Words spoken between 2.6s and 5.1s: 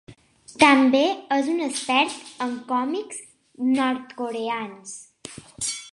còmics nord-coreans.